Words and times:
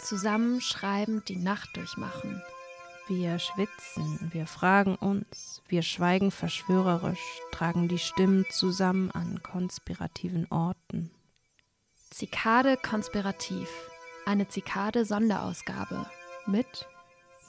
zusammen 0.00 0.60
schreibend 0.60 1.28
die 1.28 1.36
Nacht 1.36 1.76
durchmachen. 1.76 2.42
Wir 3.08 3.38
schwitzen, 3.38 4.30
wir 4.32 4.46
fragen 4.46 4.94
uns, 4.94 5.62
wir 5.68 5.82
schweigen 5.82 6.30
verschwörerisch, 6.30 7.40
tragen 7.50 7.88
die 7.88 7.98
Stimmen 7.98 8.46
zusammen 8.50 9.10
an 9.10 9.42
konspirativen 9.42 10.46
Orten. 10.50 11.10
Zikade 12.10 12.76
konspirativ, 12.76 13.68
eine 14.26 14.48
Zikade-Sonderausgabe 14.48 16.06
mit 16.46 16.86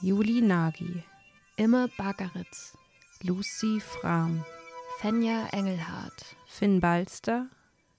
Juli 0.02 0.42
Nagy, 0.42 1.04
Imme 1.58 1.90
Bagaritz, 1.98 2.76
Lucy 3.22 3.80
Fram, 3.80 4.44
Fenja 5.00 5.48
Engelhardt, 5.52 6.36
Finn 6.48 6.80
Balster, 6.80 7.48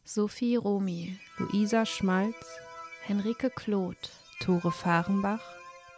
Sophie 0.04 0.56
Romi, 0.56 1.16
Luisa 1.38 1.86
Schmalz, 1.86 2.58
Henrike 3.02 3.50
Kloth, 3.50 4.10
Tore 4.42 4.72
Fahrenbach, 4.72 5.40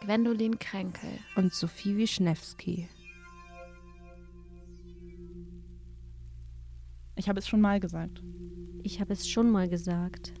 Gwendolin 0.01 0.59
Kränkel 0.59 1.09
und 1.35 1.51
Sophie 1.51 1.97
Wischnewski. 1.97 2.87
Ich 7.15 7.27
habe 7.27 7.39
es 7.39 7.47
schon 7.47 7.59
mal 7.59 7.79
gesagt. 7.79 8.21
Ich 8.83 9.01
habe 9.01 9.13
es 9.13 9.27
schon 9.27 9.49
mal 9.49 9.67
gesagt. 9.67 10.33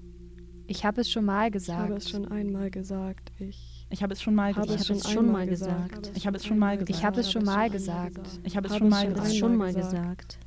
Ich 0.67 0.85
habe 0.85 1.01
es 1.01 1.09
schon 1.09 1.25
mal 1.25 1.47
Ich 1.47 1.53
gesagt. 1.53 1.79
habe 1.79 1.93
es 1.95 2.07
schon 2.07 2.27
einmal 2.27 2.69
gesagt. 2.69 3.31
Ich 3.39 3.87
Ich 3.89 4.03
habe 4.03 4.13
es 4.13 4.21
schon 4.21 4.35
mal 4.35 4.53
habe 4.55 4.67
gesagt. 4.67 4.81
es 4.81 4.85
schon, 4.87 4.97
es 4.97 5.09
schon 5.11 5.25
einmal 5.25 5.45
mal 5.45 5.47
gesagt. 5.47 6.11
Ich 6.15 6.27
habe 6.27 6.37
es 6.37 6.45
schon 6.45 6.59
mal 6.59 6.67
einmal 6.73 6.85
gesagt. 6.85 6.89
Ich 6.95 7.05
habe 7.05 7.19
es 7.19 7.31
schon 7.31 7.43
mal 7.43 7.69
gesagt. 7.71 8.39
Ich 8.43 8.55
habe 8.55 8.67
es 8.67 8.73
Habe 8.73 8.79
schon 8.79 8.89
mal 8.89 9.01
schon 9.01 9.15
Ich 9.15 9.17
habe 9.17 9.17
es 9.17 9.23
gesagt. 9.23 9.39
schon 9.39 9.57
mal 9.57 9.73
gesagt. 9.73 9.89
gesagt. 9.89 10.39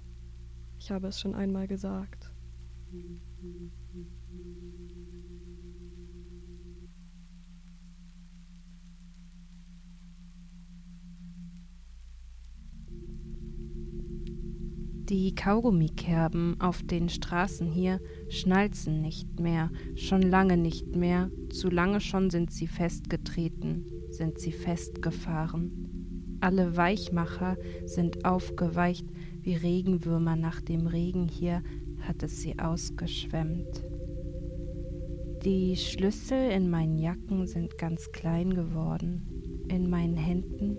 Ich 0.78 0.90
habe 0.92 1.08
es 1.08 1.20
schon 1.20 1.34
einmal 1.34 1.66
gesagt. 1.66 2.30
Die 15.08 15.34
Kaugummikerben 15.34 16.60
auf 16.60 16.82
den 16.82 17.08
Straßen 17.08 17.66
hier 17.66 17.98
schnalzen 18.28 19.00
nicht 19.00 19.40
mehr, 19.40 19.70
schon 19.94 20.20
lange 20.20 20.58
nicht 20.58 20.96
mehr, 20.96 21.30
zu 21.48 21.70
lange 21.70 22.02
schon 22.02 22.28
sind 22.28 22.52
sie 22.52 22.66
festgetreten, 22.66 23.86
sind 24.10 24.38
sie 24.38 24.52
festgefahren. 24.52 26.36
Alle 26.40 26.76
Weichmacher 26.76 27.56
sind 27.86 28.26
aufgeweicht, 28.26 29.06
wie 29.40 29.54
Regenwürmer 29.54 30.36
nach 30.36 30.60
dem 30.60 30.86
Regen 30.86 31.26
hier 31.26 31.62
hat 32.00 32.22
es 32.22 32.42
sie 32.42 32.58
ausgeschwemmt. 32.58 33.86
Die 35.42 35.74
Schlüssel 35.76 36.50
in 36.50 36.68
meinen 36.68 36.98
Jacken 36.98 37.46
sind 37.46 37.78
ganz 37.78 38.12
klein 38.12 38.52
geworden, 38.52 39.64
in 39.68 39.88
meinen 39.88 40.18
Händen 40.18 40.76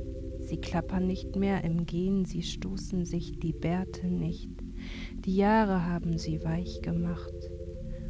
Sie 0.49 0.57
klappern 0.57 1.05
nicht 1.05 1.35
mehr 1.35 1.63
im 1.63 1.85
Gehen, 1.85 2.25
sie 2.25 2.41
stoßen 2.41 3.05
sich 3.05 3.37
die 3.37 3.53
Bärte 3.53 4.07
nicht. 4.07 4.49
Die 5.23 5.35
Jahre 5.35 5.85
haben 5.85 6.17
sie 6.17 6.43
weich 6.43 6.81
gemacht. 6.81 7.51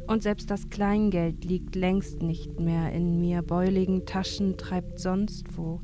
Und 0.06 0.22
selbst 0.22 0.50
das 0.50 0.70
Kleingeld 0.70 1.44
liegt 1.44 1.76
längst 1.76 2.22
nicht 2.22 2.58
mehr 2.58 2.94
in 2.94 3.20
mir. 3.20 3.42
Beuligen 3.42 4.06
Taschen 4.06 4.56
treibt 4.56 5.00
sonst 5.00 5.58
wo 5.58 5.82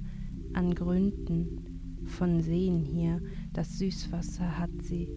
an 0.54 0.74
Gründen 0.74 2.06
von 2.06 2.40
Seen 2.40 2.80
hier. 2.80 3.20
Das 3.52 3.76
Süßwasser 3.76 4.58
hat 4.58 4.70
sie. 4.80 5.10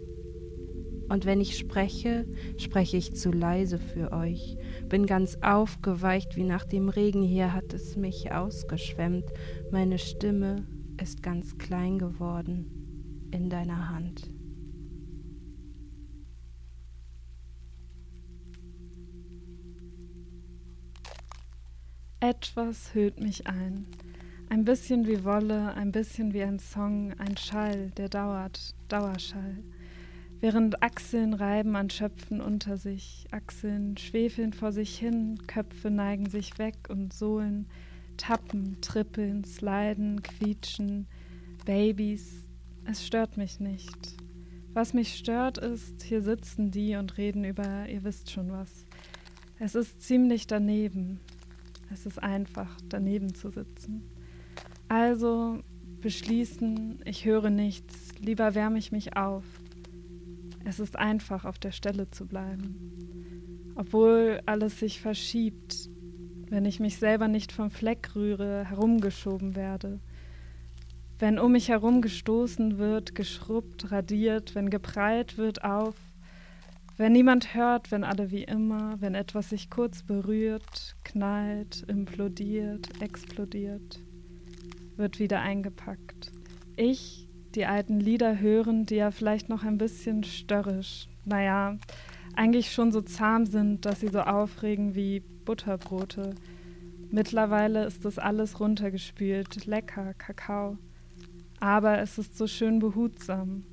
Und 1.08 1.26
wenn 1.26 1.40
ich 1.40 1.58
spreche, 1.58 2.28
spreche 2.58 2.98
ich 2.98 3.16
zu 3.16 3.32
leise 3.32 3.78
für 3.78 4.12
euch. 4.12 4.58
Bin 4.90 5.06
ganz 5.06 5.38
aufgeweicht, 5.42 6.36
wie 6.36 6.44
nach 6.44 6.66
dem 6.66 6.90
Regen 6.90 7.24
hier 7.24 7.54
hat 7.54 7.74
es 7.74 7.96
mich 7.96 8.34
ausgeschwemmt. 8.34 9.24
Meine 9.72 10.00
Stimme 10.00 10.68
ist 11.02 11.24
ganz 11.24 11.58
klein 11.58 11.98
geworden 12.00 13.28
in 13.32 13.50
deiner 13.50 13.90
Hand. 13.90 14.30
Etwas 22.20 22.94
hüllt 22.94 23.20
mich 23.20 23.48
ein. 23.48 23.86
Ein 24.50 24.66
bisschen 24.66 25.08
wie 25.08 25.24
Wolle, 25.24 25.74
ein 25.76 25.92
bisschen 25.92 26.34
wie 26.34 26.44
ein 26.44 26.60
Song, 26.60 27.14
ein 27.18 27.38
Schall, 27.38 27.92
der 27.92 28.10
dauert, 28.10 28.76
Dauerschall. 28.90 29.64
Während 30.42 30.82
Achseln 30.82 31.34
reiben 31.34 31.76
an 31.76 31.90
Schöpfen 31.90 32.42
unter 32.42 32.78
sich, 32.78 33.28
Achseln 33.32 33.96
schwefeln 33.98 34.54
vor 34.54 34.72
sich 34.72 34.98
hin, 34.98 35.38
Köpfe 35.48 35.92
neigen 35.92 36.30
sich 36.30 36.58
weg 36.58 36.76
und 36.90 37.14
Sohlen 37.14 37.68
tappen, 38.20 38.78
trippeln, 38.82 39.44
sliden, 39.44 40.22
quietschen, 40.22 41.08
Babys. 41.66 42.50
Es 42.86 43.06
stört 43.06 43.38
mich 43.38 43.60
nicht. 43.60 44.16
Was 44.74 44.94
mich 44.94 45.16
stört 45.16 45.58
ist, 45.58 46.04
hier 46.04 46.22
sitzen 46.22 46.70
die 46.70 46.96
und 46.96 47.18
reden 47.18 47.44
über, 47.44 47.88
ihr 47.90 48.04
wisst 48.04 48.30
schon 48.30 48.52
was. 48.52 48.86
Es 49.58 49.74
ist 49.74 50.02
ziemlich 50.04 50.48
daneben. 50.48 51.20
Es 51.92 52.06
ist 52.06 52.22
einfach, 52.22 52.78
daneben 52.88 53.34
zu 53.34 53.50
sitzen. 53.50 54.04
Also 54.88 55.60
beschließen, 56.02 57.02
ich 57.06 57.26
höre 57.26 57.50
nichts, 57.50 58.10
lieber 58.20 58.54
wärme 58.54 58.78
ich 58.78 58.92
mich 58.92 59.18
auf. 59.18 59.44
Es 60.66 60.80
ist 60.80 60.98
einfach, 60.98 61.46
auf 61.46 61.58
der 61.58 61.72
Stelle 61.72 62.12
zu 62.12 62.28
bleiben. 62.28 63.74
Obwohl 63.76 64.42
alles 64.46 64.80
sich 64.80 65.02
verschiebt, 65.02 65.90
wenn 66.50 66.66
ich 66.66 66.80
mich 66.80 66.98
selber 66.98 67.28
nicht 67.28 67.52
vom 67.52 67.70
Fleck 67.70 68.16
rühre, 68.16 68.66
herumgeschoben 68.68 69.56
werde. 69.56 70.00
Wenn 71.20 71.38
um 71.38 71.52
mich 71.52 71.70
herum 71.70 72.02
gestoßen 72.02 72.78
wird, 72.78 73.14
geschrubbt, 73.14 73.92
radiert, 73.92 74.56
wenn 74.56 74.70
geprallt 74.70 75.38
wird 75.38 75.64
auf, 75.64 75.96
wenn 76.98 77.14
niemand 77.14 77.54
hört, 77.54 77.92
wenn 77.92 78.04
alle 78.04 78.32
wie 78.32 78.44
immer, 78.44 79.00
wenn 79.00 79.16
etwas 79.16 79.50
sich 79.50 79.70
kurz 79.70 80.04
berührt, 80.04 80.96
knallt, 81.04 81.86
implodiert, 81.88 82.90
explodiert, 83.02 84.02
wird 84.98 85.20
wieder 85.20 85.40
eingepackt. 85.40 86.32
Ich, 86.76 87.28
die 87.56 87.66
alten 87.66 88.00
Lieder 88.00 88.40
hören, 88.40 88.86
die 88.86 88.96
ja 88.96 89.12
vielleicht 89.12 89.50
noch 89.50 89.64
ein 89.64 89.78
bisschen 89.78 90.24
störrisch, 90.24 91.08
naja, 91.26 91.78
eigentlich 92.36 92.72
schon 92.72 92.92
so 92.92 93.02
zahm 93.02 93.46
sind, 93.46 93.86
dass 93.86 94.02
sie 94.02 94.10
so 94.10 94.22
aufregen 94.22 94.96
wie 94.96 95.24
Butterbrote. 95.50 96.36
Mittlerweile 97.10 97.84
ist 97.86 98.06
das 98.06 98.20
alles 98.20 98.60
runtergespült, 98.60 99.66
lecker, 99.66 100.14
Kakao. 100.14 100.78
Aber 101.60 101.98
es 101.98 102.20
ist 102.20 102.38
so 102.38 102.46
schön 102.46 102.78
behutsam. 102.78 103.64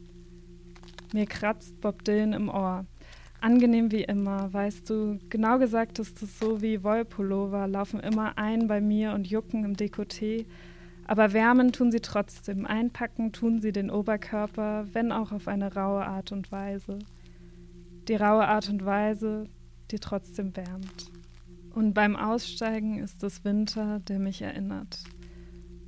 Mir 1.12 1.26
kratzt 1.26 1.78
Bob 1.82 2.02
Dylan 2.02 2.32
im 2.32 2.48
Ohr. 2.48 2.86
Angenehm 3.42 3.92
wie 3.92 4.04
immer, 4.04 4.50
weißt 4.54 4.88
du, 4.88 5.18
genau 5.28 5.58
gesagt 5.58 5.98
ist 5.98 6.22
es 6.22 6.38
so 6.38 6.62
wie 6.62 6.82
Wollpullover, 6.82 7.68
laufen 7.68 8.00
immer 8.00 8.38
ein 8.38 8.68
bei 8.68 8.80
mir 8.80 9.12
und 9.12 9.26
jucken 9.26 9.62
im 9.66 9.76
Dekolleté, 9.76 10.46
aber 11.06 11.34
wärmen 11.34 11.72
tun 11.72 11.92
sie 11.92 12.00
trotzdem, 12.00 12.64
einpacken 12.64 13.32
tun 13.32 13.60
sie 13.60 13.72
den 13.72 13.90
Oberkörper, 13.90 14.86
wenn 14.94 15.12
auch 15.12 15.30
auf 15.30 15.46
eine 15.46 15.74
raue 15.74 16.06
Art 16.06 16.32
und 16.32 16.50
Weise. 16.50 17.00
Die 18.08 18.16
raue 18.16 18.48
Art 18.48 18.70
und 18.70 18.86
Weise, 18.86 19.50
die 19.90 19.98
trotzdem 19.98 20.56
wärmt. 20.56 21.15
Und 21.76 21.92
beim 21.92 22.16
Aussteigen 22.16 23.00
ist 23.00 23.22
es 23.22 23.44
Winter, 23.44 24.00
der 24.00 24.18
mich 24.18 24.40
erinnert. 24.40 25.04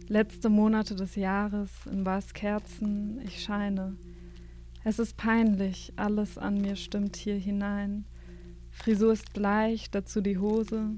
Letzte 0.06 0.50
Monate 0.50 0.94
des 0.94 1.15
Jahres, 1.15 1.71
in 1.91 2.04
was 2.04 2.34
Kerzen, 2.34 3.22
ich 3.25 3.43
scheine. 3.43 3.97
Es 4.84 4.98
ist 4.98 5.16
peinlich, 5.16 5.94
alles 5.97 6.37
an 6.37 6.60
mir 6.60 6.77
stimmt 6.77 7.16
hier 7.16 7.37
hinein. 7.37 8.04
Frisur 8.71 9.15
ist 9.15 9.32
bleich, 9.32 9.91
dazu 9.91 10.21
die 10.21 10.37
Hose. 10.37 10.91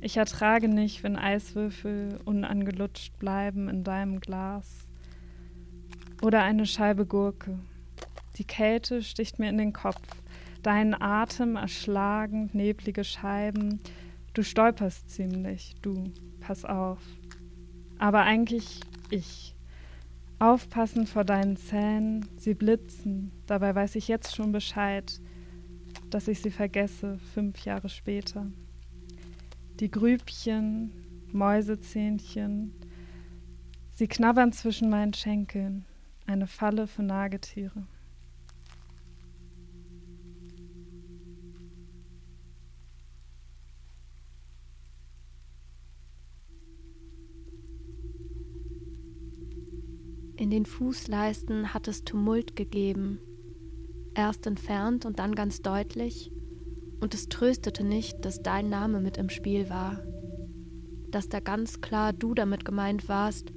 Ich 0.00 0.16
ertrage 0.16 0.66
nicht, 0.66 1.04
wenn 1.04 1.14
Eiswürfel 1.14 2.18
unangelutscht 2.24 3.16
bleiben 3.20 3.68
in 3.68 3.84
deinem 3.84 4.18
Glas. 4.18 4.88
Oder 6.22 6.42
eine 6.42 6.66
Scheibe 6.66 7.06
Gurke. 7.06 7.56
Die 8.34 8.44
Kälte 8.44 9.04
sticht 9.04 9.38
mir 9.38 9.48
in 9.48 9.58
den 9.58 9.72
Kopf. 9.72 10.21
Deinen 10.62 10.94
Atem 11.00 11.56
erschlagend, 11.56 12.54
neblige 12.54 13.04
Scheiben. 13.04 13.80
Du 14.32 14.42
stolperst 14.42 15.10
ziemlich, 15.10 15.74
du, 15.82 16.04
pass 16.40 16.64
auf. 16.64 17.00
Aber 17.98 18.22
eigentlich 18.22 18.80
ich. 19.10 19.54
Aufpassen 20.38 21.06
vor 21.06 21.24
deinen 21.24 21.56
Zähnen, 21.56 22.26
sie 22.36 22.54
blitzen, 22.54 23.30
dabei 23.46 23.76
weiß 23.76 23.94
ich 23.94 24.08
jetzt 24.08 24.34
schon 24.34 24.50
Bescheid, 24.50 25.20
dass 26.10 26.26
ich 26.26 26.42
sie 26.42 26.50
vergesse, 26.50 27.18
fünf 27.32 27.64
Jahre 27.64 27.88
später. 27.88 28.50
Die 29.78 29.88
Grübchen, 29.88 30.90
Mäusezähnchen, 31.30 32.72
sie 33.92 34.08
knabbern 34.08 34.52
zwischen 34.52 34.90
meinen 34.90 35.14
Schenkeln, 35.14 35.84
eine 36.26 36.48
Falle 36.48 36.88
für 36.88 37.04
Nagetiere. 37.04 37.86
In 50.42 50.50
den 50.50 50.66
Fußleisten 50.66 51.72
hat 51.72 51.86
es 51.86 52.02
Tumult 52.02 52.56
gegeben, 52.56 53.20
erst 54.12 54.44
entfernt 54.48 55.06
und 55.06 55.20
dann 55.20 55.36
ganz 55.36 55.62
deutlich, 55.62 56.32
und 57.00 57.14
es 57.14 57.28
tröstete 57.28 57.84
nicht, 57.84 58.24
dass 58.24 58.42
dein 58.42 58.68
Name 58.68 59.00
mit 59.00 59.18
im 59.18 59.28
Spiel 59.28 59.70
war, 59.70 60.02
dass 61.12 61.28
da 61.28 61.38
ganz 61.38 61.80
klar 61.80 62.12
du 62.12 62.34
damit 62.34 62.64
gemeint 62.64 63.08
warst, 63.08 63.52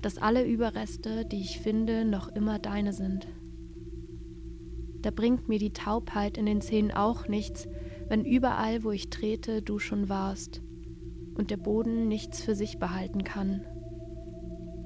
dass 0.00 0.18
alle 0.18 0.44
Überreste, 0.44 1.24
die 1.24 1.40
ich 1.40 1.60
finde, 1.60 2.04
noch 2.04 2.26
immer 2.26 2.58
deine 2.58 2.92
sind. 2.92 3.28
Da 5.02 5.12
bringt 5.12 5.48
mir 5.48 5.60
die 5.60 5.72
Taubheit 5.72 6.36
in 6.36 6.46
den 6.46 6.60
Zähnen 6.60 6.90
auch 6.90 7.28
nichts, 7.28 7.68
wenn 8.08 8.24
überall, 8.24 8.82
wo 8.82 8.90
ich 8.90 9.08
trete, 9.08 9.62
du 9.62 9.78
schon 9.78 10.08
warst 10.08 10.62
und 11.34 11.52
der 11.52 11.58
Boden 11.58 12.08
nichts 12.08 12.42
für 12.42 12.56
sich 12.56 12.80
behalten 12.80 13.22
kann. 13.22 13.64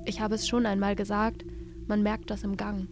Ich 0.04 0.20
habe 0.20 0.34
es 0.34 0.48
schon 0.48 0.66
einmal 0.66 0.96
gesagt, 0.96 1.44
man 1.86 2.02
merkt 2.02 2.30
das 2.30 2.42
im 2.42 2.56
Gang. 2.56 2.88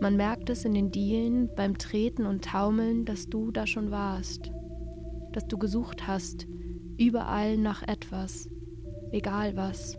Man 0.00 0.16
merkt 0.16 0.50
es 0.50 0.64
in 0.64 0.74
den 0.74 0.90
Dielen, 0.90 1.48
beim 1.56 1.78
Treten 1.78 2.26
und 2.26 2.44
Taumeln, 2.44 3.04
dass 3.04 3.28
du 3.28 3.50
da 3.50 3.66
schon 3.66 3.90
warst, 3.90 4.52
dass 5.32 5.46
du 5.46 5.58
gesucht 5.58 6.06
hast, 6.06 6.46
überall 6.98 7.56
nach 7.56 7.82
etwas, 7.82 8.48
egal 9.10 9.56
was. 9.56 9.98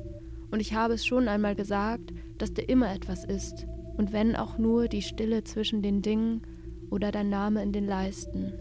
Und 0.51 0.59
ich 0.59 0.73
habe 0.73 0.93
es 0.93 1.05
schon 1.05 1.27
einmal 1.27 1.55
gesagt, 1.55 2.13
dass 2.37 2.53
da 2.53 2.61
immer 2.61 2.93
etwas 2.93 3.25
ist, 3.25 3.65
und 3.97 4.13
wenn 4.13 4.35
auch 4.35 4.57
nur 4.57 4.87
die 4.87 5.01
Stille 5.01 5.43
zwischen 5.43 5.81
den 5.81 6.01
Dingen 6.01 6.41
oder 6.89 7.11
dein 7.11 7.29
Name 7.29 7.61
in 7.61 7.73
den 7.73 7.85
Leisten. 7.85 8.53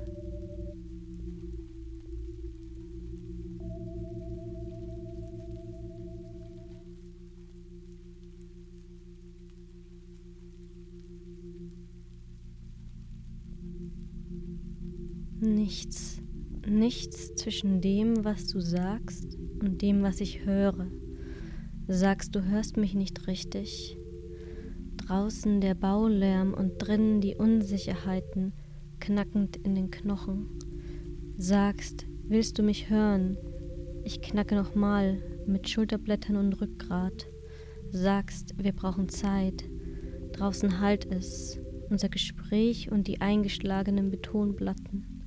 Nichts, 15.69 16.23
nichts 16.67 17.35
zwischen 17.35 17.82
dem, 17.82 18.25
was 18.25 18.47
du 18.47 18.59
sagst 18.59 19.37
und 19.61 19.82
dem, 19.82 20.03
was 20.03 20.23
ich 20.23 20.47
höre. 20.47 20.91
Sagst, 21.87 22.35
du 22.35 22.43
hörst 22.43 22.79
mich 22.79 22.94
nicht 22.94 23.26
richtig. 23.26 23.99
Draußen 24.97 25.61
der 25.61 25.75
Baulärm 25.75 26.55
und 26.55 26.79
drinnen 26.79 27.20
die 27.20 27.35
Unsicherheiten, 27.35 28.55
knackend 28.99 29.59
in 29.59 29.75
den 29.75 29.91
Knochen. 29.91 30.49
Sagst, 31.37 32.06
willst 32.23 32.59
du 32.59 32.62
mich 32.62 32.88
hören? 32.88 33.37
Ich 34.05 34.23
knacke 34.23 34.55
nochmal 34.55 35.23
mit 35.47 35.69
Schulterblättern 35.69 36.37
und 36.37 36.59
Rückgrat. 36.62 37.26
Sagst, 37.91 38.55
wir 38.56 38.73
brauchen 38.73 39.11
Zeit. 39.11 39.69
Draußen 40.32 40.81
halt 40.81 41.05
es, 41.12 41.61
unser 41.91 42.09
Gespräch 42.09 42.91
und 42.91 43.06
die 43.06 43.20
eingeschlagenen 43.20 44.11
Betonplatten 44.11 45.18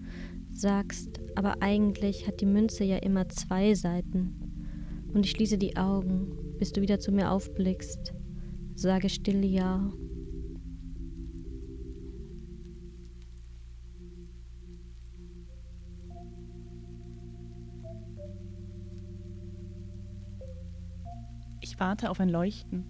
sagst, 0.52 1.20
aber 1.36 1.62
eigentlich 1.62 2.28
hat 2.28 2.42
die 2.42 2.46
Münze 2.46 2.84
ja 2.84 2.98
immer 2.98 3.30
zwei 3.30 3.74
Seiten. 3.74 5.08
Und 5.14 5.26
ich 5.26 5.32
schließe 5.32 5.58
die 5.58 5.78
Augen, 5.78 6.56
bis 6.58 6.72
du 6.72 6.82
wieder 6.82 7.00
zu 7.00 7.12
mir 7.12 7.32
aufblickst. 7.32 8.14
Sage 8.76 9.10
still 9.10 9.44
Ja. 9.44 9.92
Ich 21.64 21.80
warte 21.80 22.10
auf 22.10 22.20
ein 22.20 22.30
Leuchten, 22.30 22.86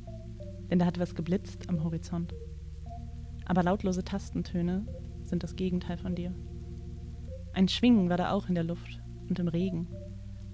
denn 0.70 0.80
da 0.80 0.86
hat 0.86 1.00
was 1.00 1.16
geblitzt 1.16 1.70
am 1.70 1.84
Horizont. 1.84 2.34
Aber 3.46 3.64
lautlose 3.64 4.04
Tastentöne 4.04 4.86
sind 5.26 5.44
das 5.44 5.56
Gegenteil 5.56 5.98
von 5.98 6.16
dir. 6.16 6.34
Ein 7.54 7.68
Schwingen 7.68 8.10
war 8.10 8.18
da 8.18 8.32
auch 8.32 8.48
in 8.48 8.56
der 8.56 8.64
Luft 8.64 9.02
und 9.30 9.40
im 9.40 9.48
Regen. 9.48 9.88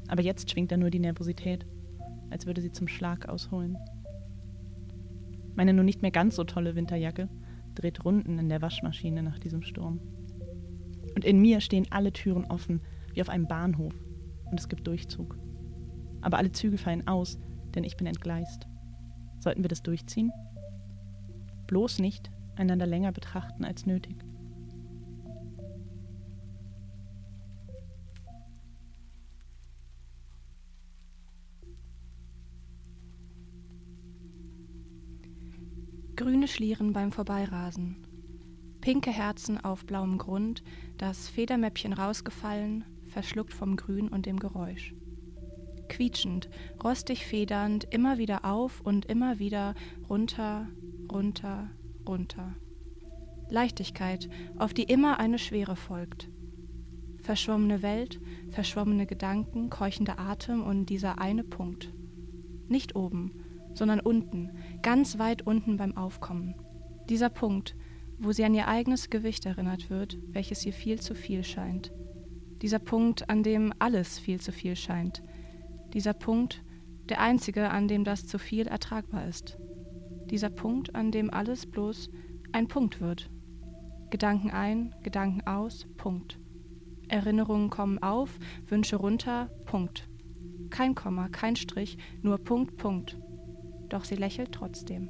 Aber 0.07 0.21
jetzt 0.21 0.49
schwingt 0.49 0.71
da 0.71 0.77
nur 0.77 0.89
die 0.89 0.99
Nervosität, 0.99 1.65
als 2.29 2.45
würde 2.45 2.61
sie 2.61 2.71
zum 2.71 2.88
Schlag 2.88 3.27
ausholen. 3.29 3.77
Meine 5.55 5.73
nun 5.73 5.85
nicht 5.85 6.01
mehr 6.01 6.11
ganz 6.11 6.35
so 6.35 6.44
tolle 6.44 6.75
Winterjacke 6.75 7.29
dreht 7.75 8.03
Runden 8.05 8.39
in 8.39 8.49
der 8.49 8.61
Waschmaschine 8.61 9.23
nach 9.23 9.39
diesem 9.39 9.61
Sturm. 9.61 9.99
Und 11.15 11.25
in 11.25 11.39
mir 11.39 11.61
stehen 11.61 11.88
alle 11.89 12.13
Türen 12.13 12.45
offen, 12.45 12.81
wie 13.13 13.21
auf 13.21 13.29
einem 13.29 13.47
Bahnhof, 13.47 13.94
und 14.45 14.59
es 14.59 14.69
gibt 14.69 14.85
Durchzug. 14.88 15.38
Aber 16.21 16.38
alle 16.38 16.51
Züge 16.51 16.77
fallen 16.77 17.07
aus, 17.07 17.39
denn 17.75 17.83
ich 17.83 17.97
bin 17.97 18.07
entgleist. 18.07 18.67
Sollten 19.39 19.63
wir 19.63 19.69
das 19.69 19.83
durchziehen? 19.83 20.31
Bloß 21.67 21.99
nicht 21.99 22.31
einander 22.55 22.88
länger 22.88 23.11
betrachten 23.11 23.65
als 23.65 23.85
nötig. 23.85 24.26
Grüne 36.47 36.55
Schlieren 36.55 36.94
beim 36.94 37.11
Vorbeirasen. 37.11 37.97
Pinke 38.79 39.11
Herzen 39.11 39.59
auf 39.61 39.85
blauem 39.85 40.17
Grund, 40.17 40.63
das 40.97 41.27
Federmäppchen 41.27 41.91
rausgefallen, 41.91 42.85
verschluckt 43.03 43.53
vom 43.53 43.75
Grün 43.75 44.07
und 44.07 44.25
dem 44.25 44.39
Geräusch. 44.39 44.95
Quietschend, 45.89 46.49
rostig 46.81 47.25
federnd, 47.25 47.85
immer 47.94 48.17
wieder 48.17 48.45
auf 48.45 48.79
und 48.79 49.05
immer 49.07 49.39
wieder 49.39 49.75
runter, 50.09 50.69
runter, 51.11 51.69
runter. 52.07 52.55
Leichtigkeit, 53.49 54.29
auf 54.57 54.73
die 54.73 54.83
immer 54.83 55.19
eine 55.19 55.39
Schwere 55.39 55.75
folgt. 55.75 56.29
Verschwommene 57.17 57.81
Welt, 57.81 58.21
verschwommene 58.51 59.05
Gedanken, 59.05 59.69
keuchender 59.69 60.17
Atem 60.17 60.63
und 60.63 60.85
dieser 60.85 61.19
eine 61.19 61.44
Punkt. 61.44 61.94
Nicht 62.69 62.95
oben, 62.95 63.33
sondern 63.77 64.00
unten, 64.00 64.50
ganz 64.81 65.19
weit 65.19 65.44
unten 65.45 65.77
beim 65.77 65.95
Aufkommen. 65.95 66.56
Dieser 67.09 67.29
Punkt, 67.29 67.75
wo 68.18 68.31
sie 68.31 68.44
an 68.44 68.56
ihr 68.56 68.68
eigenes 68.68 69.09
Gewicht 69.09 69.45
erinnert 69.45 69.89
wird, 69.89 70.18
welches 70.29 70.65
ihr 70.65 70.74
viel 70.74 71.00
zu 71.00 71.13
viel 71.13 71.44
scheint. 71.44 71.94
Dieser 72.62 72.79
Punkt, 72.79 73.29
an 73.29 73.44
dem 73.44 73.71
alles 73.77 74.18
viel 74.18 74.41
zu 74.41 74.51
viel 74.51 74.75
scheint. 74.75 75.21
Dieser 75.94 76.13
Punkt, 76.13 76.63
der 77.09 77.21
einzige, 77.21 77.69
an 77.69 77.87
dem 77.87 78.04
das 78.04 78.25
zu 78.25 78.40
viel 78.40 78.68
ertragbar 78.68 79.28
ist. 79.28 79.59
Dieser 80.31 80.49
Punkt, 80.49 80.95
an 80.95 81.11
dem 81.11 81.31
alles 81.31 81.68
bloß 81.68 82.09
ein 82.51 82.68
Punkt 82.68 82.99
wird. 82.99 83.30
Gedanken 84.09 84.49
ein, 84.49 84.95
Gedanken 85.04 85.45
aus, 85.45 85.85
Punkt. 85.97 86.40
Erinnerungen 87.07 87.69
kommen 87.69 88.01
auf, 88.01 88.40
Wünsche 88.66 88.95
runter, 88.95 89.49
Punkt. 89.66 90.09
Kein 90.71 90.95
Komma, 90.95 91.30
kein 91.30 91.56
Strich, 91.56 91.97
nur 92.21 92.40
Punkt, 92.40 92.75
Punkt 92.78 93.18
doch 93.89 94.06
sie 94.06 94.15
lächelt 94.15 94.51
trotzdem. 94.51 95.09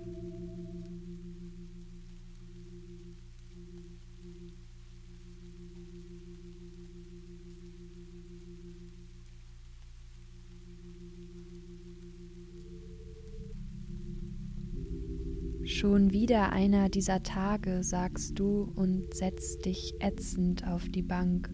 Schon 15.63 16.11
wieder 16.11 16.53
einer 16.53 16.89
dieser 16.89 17.23
Tage, 17.23 17.83
sagst 17.83 18.39
du 18.39 18.71
und 18.75 19.13
setzt 19.13 19.65
dich 19.65 19.93
ätzend 19.99 20.65
auf 20.65 20.87
die 20.87 21.03
Bank. 21.03 21.49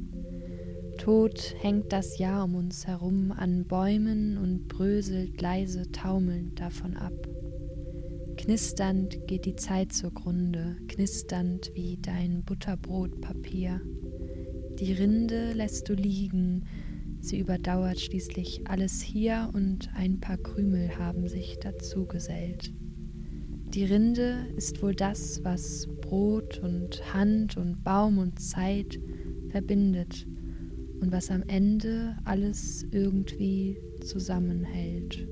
Tot 1.04 1.54
hängt 1.60 1.92
das 1.92 2.18
Jahr 2.18 2.46
um 2.46 2.56
uns 2.56 2.88
herum 2.88 3.34
an 3.34 3.66
Bäumen 3.66 4.38
und 4.38 4.70
bröselt 4.70 5.42
leise 5.42 5.92
taumelnd 5.92 6.58
davon 6.62 6.96
ab. 6.96 7.28
Knisternd 8.38 9.28
geht 9.28 9.44
die 9.44 9.58
Zeit 9.58 9.92
zugrunde, 9.92 10.78
knisternd 10.88 11.72
wie 11.74 11.98
dein 12.02 12.46
Butterbrotpapier. 12.46 13.82
Die 14.80 14.94
Rinde 14.94 15.52
lässt 15.52 15.90
du 15.90 15.94
liegen, 15.94 16.64
sie 17.20 17.40
überdauert 17.40 18.00
schließlich 18.00 18.66
alles 18.70 19.02
hier 19.02 19.50
und 19.52 19.90
ein 19.96 20.22
paar 20.22 20.38
Krümel 20.38 20.98
haben 20.98 21.28
sich 21.28 21.58
dazu 21.60 22.06
gesellt. 22.06 22.74
Die 23.74 23.84
Rinde 23.84 24.48
ist 24.56 24.82
wohl 24.82 24.96
das, 24.96 25.44
was 25.44 25.86
Brot 26.00 26.60
und 26.60 27.14
Hand 27.14 27.58
und 27.58 27.84
Baum 27.84 28.20
und 28.20 28.40
Zeit 28.40 29.02
verbindet 29.50 30.28
und 31.04 31.12
was 31.12 31.30
am 31.30 31.44
Ende 31.48 32.16
alles 32.24 32.84
irgendwie 32.92 33.78
zusammenhält. 34.06 35.28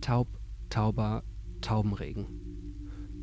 Taub, 0.00 0.28
Tauber, 0.70 1.22
Taubenregen. 1.60 2.24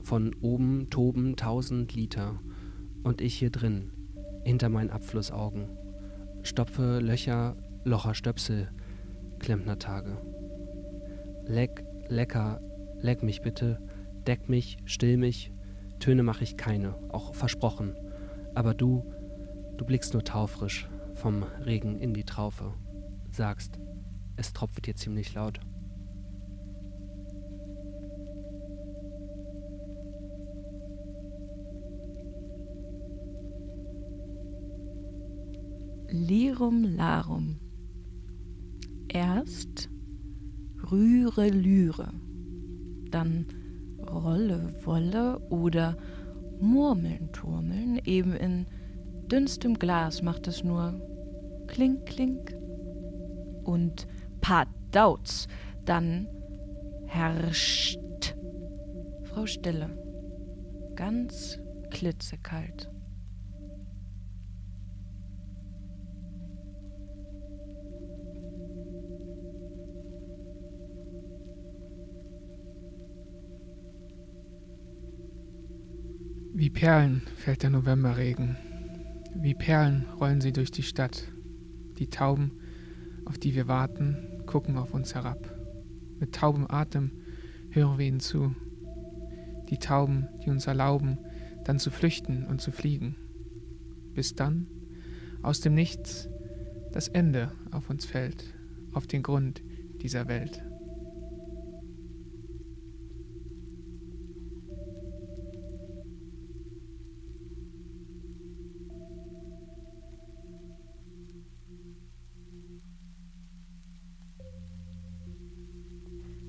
Von 0.03 0.35
oben 0.41 0.91
toben 0.91 1.35
tausend 1.35 1.95
Liter. 1.95 2.39
Und 3.01 3.21
ich 3.21 3.33
hier 3.33 3.49
drin, 3.49 3.91
hinter 4.43 4.69
meinen 4.69 4.91
Abflussaugen. 4.91 5.82
Stopfe 6.43 6.99
Löcher, 6.99 7.55
Locher 7.85 8.13
Stöpsel, 8.13 8.69
Klempnertage. 9.39 10.17
Leck, 11.45 11.85
lecker, 12.09 12.59
leck 12.99 13.23
mich 13.23 13.41
bitte, 13.41 13.81
deck 14.27 14.49
mich, 14.49 14.77
still 14.85 15.17
mich. 15.17 15.53
Töne 15.99 16.21
mache 16.21 16.43
ich 16.43 16.57
keine, 16.57 16.95
auch 17.09 17.33
versprochen. 17.33 17.95
Aber 18.55 18.73
du, 18.73 19.05
du 19.77 19.85
blickst 19.85 20.13
nur 20.13 20.25
taufrisch 20.25 20.89
vom 21.13 21.43
Regen 21.65 21.99
in 21.99 22.13
die 22.13 22.25
Traufe. 22.25 22.73
Sagst, 23.31 23.79
es 24.35 24.51
tropft 24.51 24.85
hier 24.85 24.95
ziemlich 24.95 25.33
laut. 25.33 25.61
Lirum 36.15 36.83
Larum. 36.83 37.55
Erst 39.07 39.89
Rühre 40.91 41.49
Lyre, 41.49 42.13
dann 43.09 43.47
Rolle 43.99 44.75
Wolle 44.83 45.39
oder 45.49 45.97
Murmeln 46.61 47.31
turmeln, 47.31 47.99
eben 48.05 48.33
in 48.35 48.67
dünnstem 49.25 49.73
Glas 49.73 50.21
macht 50.21 50.47
es 50.47 50.63
nur 50.63 51.01
klink 51.65 52.05
klink 52.05 52.55
und 53.63 54.05
Padauz, 54.39 55.47
dann 55.83 56.27
herrscht 57.07 57.97
Frau 59.23 59.47
Stille, 59.47 59.89
ganz 60.93 61.59
klitzekalt. 61.89 62.91
Wie 76.55 76.69
Perlen 76.69 77.23
fällt 77.35 77.63
der 77.63 77.71
Novemberregen. 77.71 78.57
Wie 79.33 79.55
Perlen 79.55 80.05
rollen 80.19 80.39
sie 80.39 80.53
durch 80.53 80.69
die 80.69 80.83
Stadt. 80.83 81.23
Die 81.97 82.11
Tauben, 82.11 82.51
auf 83.25 83.39
die 83.39 83.55
wir 83.55 83.67
warten, 83.67 84.43
gucken 84.45 84.77
auf 84.77 84.93
uns 84.93 85.15
herab. 85.15 85.51
Mit 86.19 86.35
taubem 86.35 86.67
Atem 86.69 87.09
hören 87.71 87.97
wir 87.97 88.05
ihnen 88.05 88.19
zu. 88.19 88.55
Die 89.71 89.79
Tauben, 89.79 90.27
die 90.45 90.51
uns 90.51 90.67
erlauben, 90.67 91.17
dann 91.63 91.79
zu 91.79 91.89
flüchten 91.89 92.45
und 92.45 92.61
zu 92.61 92.71
fliegen. 92.71 93.15
Bis 94.13 94.35
dann, 94.35 94.67
aus 95.41 95.59
dem 95.59 95.73
Nichts, 95.73 96.29
das 96.91 97.07
Ende 97.07 97.51
auf 97.71 97.89
uns 97.89 98.05
fällt, 98.05 98.45
auf 98.91 99.07
den 99.07 99.23
Grund 99.23 99.63
dieser 100.03 100.27
Welt. 100.27 100.63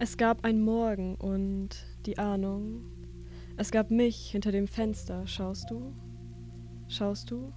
Es 0.05 0.19
gab 0.19 0.45
ein 0.45 0.61
Morgen 0.61 1.15
und 1.15 1.71
die 2.05 2.19
Ahnung. 2.19 2.85
Es 3.57 3.71
gab 3.71 3.91
mich 3.91 4.33
hinter 4.33 4.53
dem 4.53 4.67
Fenster, 4.67 5.27
schaust 5.27 5.71
du? 5.71 5.95
Schaust 6.89 7.31
du? 7.31 7.55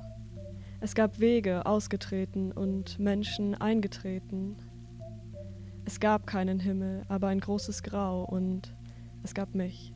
Es 0.80 0.96
gab 0.96 1.20
Wege 1.20 1.66
ausgetreten 1.66 2.54
und 2.54 3.00
Menschen 3.00 3.54
eingetreten. 3.54 4.56
Es 5.84 6.00
gab 6.00 6.26
keinen 6.26 6.62
Himmel, 6.62 7.04
aber 7.10 7.28
ein 7.28 7.42
großes 7.42 7.84
Grau 7.84 8.24
und 8.24 8.74
es 9.24 9.34
gab 9.34 9.54
mich. 9.54 9.94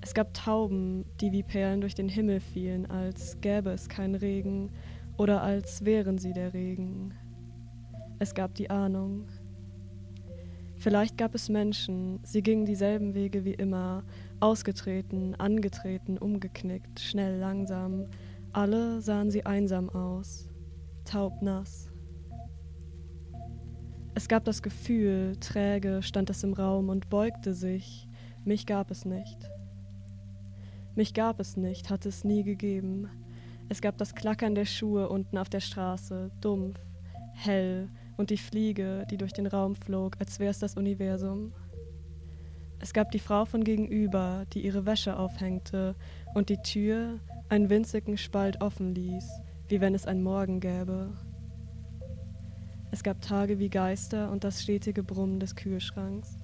Es 0.00 0.12
gab 0.12 0.34
Tauben, 0.34 1.04
die 1.20 1.30
wie 1.30 1.44
Perlen 1.44 1.82
durch 1.82 1.94
den 1.94 2.08
Himmel 2.08 2.40
fielen, 2.40 2.90
als 2.90 3.40
gäbe 3.40 3.70
es 3.70 3.88
keinen 3.88 4.16
Regen 4.16 4.72
oder 5.18 5.40
als 5.40 5.84
wären 5.84 6.18
sie 6.18 6.32
der 6.32 6.52
Regen. 6.52 7.14
Es 8.18 8.34
gab 8.34 8.56
die 8.56 8.70
Ahnung, 8.70 9.28
Vielleicht 10.84 11.16
gab 11.16 11.34
es 11.34 11.48
Menschen, 11.48 12.20
sie 12.24 12.42
gingen 12.42 12.66
dieselben 12.66 13.14
Wege 13.14 13.46
wie 13.46 13.54
immer, 13.54 14.04
ausgetreten, 14.38 15.34
angetreten, 15.34 16.18
umgeknickt, 16.18 17.00
schnell, 17.00 17.38
langsam. 17.38 18.08
Alle 18.52 19.00
sahen 19.00 19.30
sie 19.30 19.46
einsam 19.46 19.88
aus, 19.88 20.46
taubnass. 21.06 21.88
Es 24.14 24.28
gab 24.28 24.44
das 24.44 24.62
Gefühl, 24.62 25.38
träge 25.40 26.02
stand 26.02 26.28
es 26.28 26.44
im 26.44 26.52
Raum 26.52 26.90
und 26.90 27.08
beugte 27.08 27.54
sich. 27.54 28.06
Mich 28.44 28.66
gab 28.66 28.90
es 28.90 29.06
nicht. 29.06 29.38
Mich 30.94 31.14
gab 31.14 31.40
es 31.40 31.56
nicht, 31.56 31.88
hat 31.88 32.04
es 32.04 32.24
nie 32.24 32.42
gegeben. 32.44 33.08
Es 33.70 33.80
gab 33.80 33.96
das 33.96 34.14
Klackern 34.14 34.54
der 34.54 34.66
Schuhe 34.66 35.08
unten 35.08 35.38
auf 35.38 35.48
der 35.48 35.60
Straße, 35.60 36.30
dumpf, 36.42 36.78
hell, 37.32 37.88
und 38.16 38.30
die 38.30 38.38
Fliege, 38.38 39.06
die 39.10 39.16
durch 39.16 39.32
den 39.32 39.46
Raum 39.46 39.74
flog, 39.74 40.16
als 40.18 40.38
wär's 40.38 40.58
das 40.58 40.76
Universum. 40.76 41.52
Es 42.78 42.92
gab 42.92 43.10
die 43.10 43.18
Frau 43.18 43.44
von 43.44 43.64
gegenüber, 43.64 44.44
die 44.52 44.64
ihre 44.64 44.86
Wäsche 44.86 45.16
aufhängte 45.16 45.94
und 46.34 46.48
die 46.48 46.58
Tür 46.58 47.18
einen 47.48 47.70
winzigen 47.70 48.18
Spalt 48.18 48.60
offen 48.60 48.94
ließ, 48.94 49.26
wie 49.68 49.80
wenn 49.80 49.94
es 49.94 50.06
ein 50.06 50.22
Morgen 50.22 50.60
gäbe. 50.60 51.12
Es 52.90 53.02
gab 53.02 53.20
Tage 53.22 53.58
wie 53.58 53.70
Geister 53.70 54.30
und 54.30 54.44
das 54.44 54.62
stetige 54.62 55.02
Brummen 55.02 55.40
des 55.40 55.56
Kühlschranks. 55.56 56.43